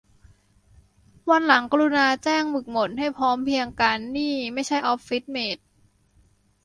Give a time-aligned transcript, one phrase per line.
[1.29, 5.57] วันหลังกรุณาแจ้งหมึกหมดให้พร้อมเพรียงกัน นี่ไม่ใช่ออฟฟิศเมท